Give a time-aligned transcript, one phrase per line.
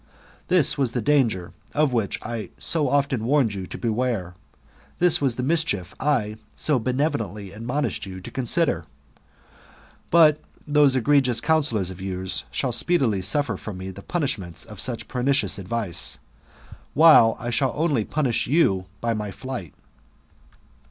[0.47, 4.33] This was the danger of which I so often warned you to beware;
[4.97, 8.85] this was the mischief I so benevolently admonished you to consider.
[10.09, 14.79] But those egregious counsellors of yours shall speedily suffer from me the punish ment of
[14.79, 16.17] such pernicious advice;
[16.95, 18.49] while you I shall only punish
[19.01, 19.75] by my flight."